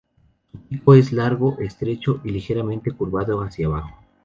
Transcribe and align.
Su 0.51 0.57
pico 0.63 0.95
es 0.95 1.11
largo, 1.13 1.59
estrecho 1.59 2.21
y 2.23 2.31
ligeramente 2.31 2.89
curvado 2.91 3.39
hacia 3.43 3.67
abajo. 3.67 3.99